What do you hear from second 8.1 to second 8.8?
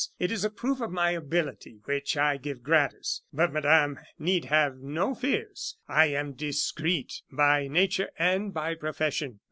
and by